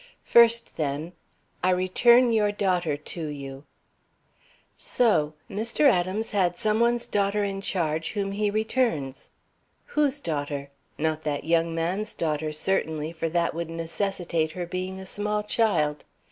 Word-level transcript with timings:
First, 0.23 0.77
then: 0.77 1.13
'I 1.63 1.69
return 1.69 2.31
your 2.33 2.51
daughter 2.51 2.97
to 2.97 3.27
you!'" 3.27 3.65
"So! 4.75 5.35
Mr. 5.47 5.81
Adams 5.87 6.31
had 6.31 6.57
some 6.57 6.79
one's 6.79 7.05
daughter 7.05 7.43
in 7.43 7.61
charge 7.61 8.13
whom 8.13 8.31
he 8.31 8.49
returns. 8.49 9.29
Whose 9.85 10.19
daughter? 10.19 10.71
Not 10.97 11.21
that 11.25 11.43
young 11.43 11.75
man's 11.75 12.15
daughter, 12.15 12.51
certainly, 12.51 13.11
for 13.11 13.29
that 13.29 13.53
would 13.53 13.69
necessitate 13.69 14.53
her 14.53 14.65
being 14.65 14.99
a 14.99 15.05
small 15.05 15.43
child. 15.43 16.03